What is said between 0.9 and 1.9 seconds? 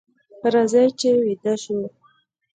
چې ویده شو.